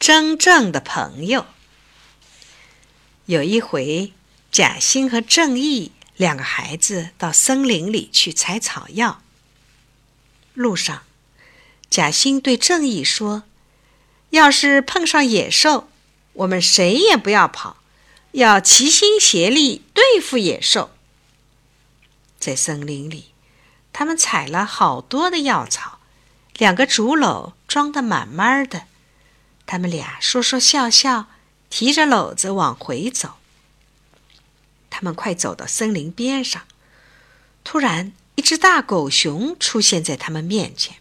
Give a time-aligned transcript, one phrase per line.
[0.00, 1.44] 真正的朋友。
[3.26, 4.14] 有一回，
[4.50, 9.20] 贾兴和正义两个孩子到森林里去采草药。
[10.54, 11.02] 路上，
[11.90, 13.42] 贾兴对正义说
[14.30, 15.90] ：“要是碰上野兽，
[16.32, 17.76] 我们谁也不要跑，
[18.32, 20.96] 要齐心协力对付野兽。”
[22.40, 23.26] 在森林里，
[23.92, 25.98] 他们采了好多的药草，
[26.56, 28.86] 两个竹篓装得满满的。
[29.70, 31.26] 他们俩说说笑笑，
[31.70, 33.36] 提着篓子往回走。
[34.90, 36.64] 他们快走到森林边上，
[37.62, 40.96] 突然，一只大狗熊出现在他们面前。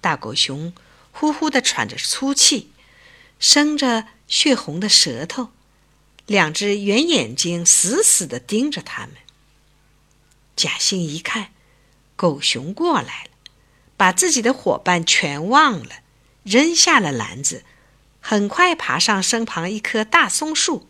[0.00, 0.72] 大狗熊
[1.12, 2.70] 呼呼的喘着粗气，
[3.38, 5.50] 伸着血红的舌头，
[6.24, 9.16] 两只圆眼睛死死的盯着他们。
[10.56, 11.52] 贾兴一看，
[12.16, 13.30] 狗熊过来了，
[13.98, 15.96] 把自己的伙伴全忘了。
[16.42, 17.64] 扔下了篮子，
[18.20, 20.88] 很快爬上身旁一棵大松树。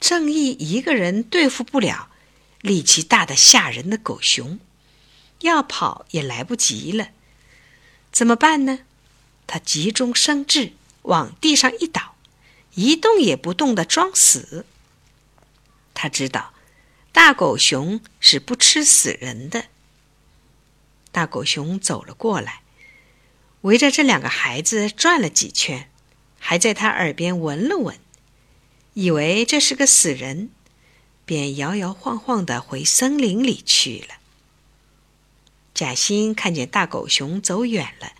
[0.00, 2.10] 正义一个人对付不了
[2.60, 4.58] 力气大的吓人的狗熊，
[5.40, 7.10] 要跑也来不及了。
[8.12, 8.80] 怎么办呢？
[9.46, 12.16] 他急中生智，往地上一倒，
[12.74, 14.66] 一动也不动的装死。
[15.92, 16.54] 他知道，
[17.12, 19.66] 大狗熊是不吃死人的。
[21.12, 22.63] 大狗熊走了过来。
[23.64, 25.88] 围着这两个孩子转了几圈，
[26.38, 27.98] 还在他耳边闻了闻，
[28.92, 30.50] 以为这是个死人，
[31.24, 34.16] 便摇摇晃晃的回森林里去了。
[35.72, 38.12] 贾欣看见大狗熊走远了，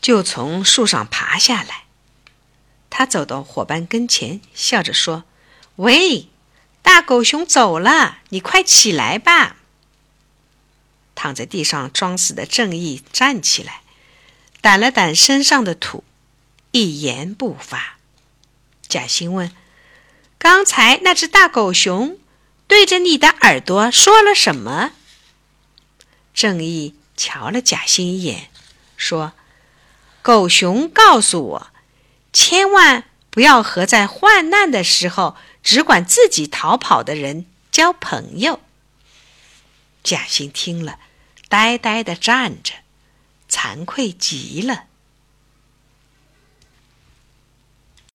[0.00, 1.84] 就从树上爬下来。
[2.90, 5.22] 他走到伙伴跟前，笑着说
[5.76, 6.28] ：“喂，
[6.82, 9.58] 大狗熊走了，你快起来吧。”
[11.14, 13.82] 躺在地上装死的正义站起来。
[14.62, 16.04] 掸了掸身上的土，
[16.72, 17.96] 一言不发。
[18.88, 19.52] 贾兴问
[20.38, 22.18] ：“刚才那只大狗熊
[22.66, 24.92] 对着你的耳朵说了什么？”
[26.34, 28.50] 正义瞧了贾欣一眼，
[28.96, 29.32] 说
[30.22, 31.70] ：“狗熊告诉我，
[32.32, 38.60] 千万不要和在患难的时候只管自己逃跑的人交朋友。”
[40.02, 40.98] 贾欣听了，
[41.48, 42.74] 呆呆的站着。
[43.62, 44.84] 惭愧极了。